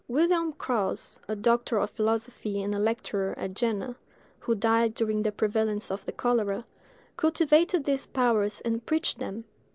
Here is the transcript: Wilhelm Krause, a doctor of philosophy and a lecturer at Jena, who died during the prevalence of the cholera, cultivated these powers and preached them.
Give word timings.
Wilhelm 0.07 0.53
Krause, 0.53 1.19
a 1.27 1.35
doctor 1.35 1.77
of 1.77 1.91
philosophy 1.91 2.59
and 2.63 2.73
a 2.73 2.79
lecturer 2.79 3.37
at 3.37 3.53
Jena, 3.53 3.95
who 4.39 4.55
died 4.55 4.95
during 4.95 5.21
the 5.21 5.31
prevalence 5.31 5.91
of 5.91 6.07
the 6.07 6.11
cholera, 6.11 6.65
cultivated 7.17 7.83
these 7.83 8.07
powers 8.07 8.61
and 8.61 8.83
preached 8.83 9.19
them. 9.19 9.43